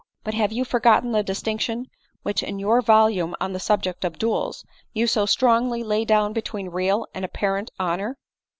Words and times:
But 0.23 0.33
have 0.33 0.51
you 0.51 0.65
forgotten 0.65 1.11
the 1.11 1.21
distinction 1.21 1.85
which, 2.23 2.41
in 2.41 2.57
your 2.57 2.81
volume 2.81 3.35
on 3.39 3.53
the 3.53 3.59
subject 3.59 4.03
of 4.03 4.17
duels, 4.17 4.65
you 4.93 5.05
so 5.05 5.27
strongly 5.27 5.83
lay 5.83 6.05
down 6.05 6.33
between 6.33 6.69
real 6.69 7.05
and 7.13 7.23
apparent 7.23 7.69
honor 7.79 8.17